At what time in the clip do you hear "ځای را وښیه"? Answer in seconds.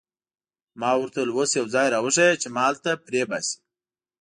1.73-2.39